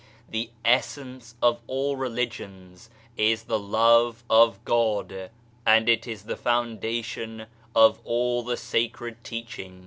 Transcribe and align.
The 0.27 0.49
Essence 0.65 1.35
of 1.43 1.59
all 1.67 1.95
Religions 1.95 2.89
is 3.17 3.43
the 3.43 3.59
Love 3.59 4.23
of 4.31 4.65
God, 4.65 5.29
and 5.63 5.87
it 5.87 6.07
is 6.07 6.23
the 6.23 6.35
foundation 6.35 7.45
of 7.75 7.99
all 8.03 8.41
the 8.41 8.57
sacred 8.57 9.23
teachings. 9.23 9.79